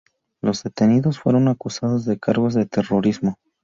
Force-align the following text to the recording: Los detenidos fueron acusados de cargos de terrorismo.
Los 0.41 0.63
detenidos 0.63 1.19
fueron 1.19 1.47
acusados 1.47 2.05
de 2.05 2.17
cargos 2.17 2.55
de 2.55 2.65
terrorismo. 2.65 3.37